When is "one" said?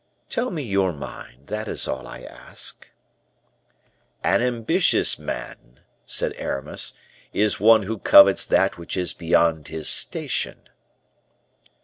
7.59-7.83